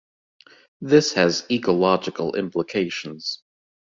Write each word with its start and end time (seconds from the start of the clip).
This 0.81 1.13
has 1.13 1.45
ecological 1.51 2.35
implications. 2.35 3.43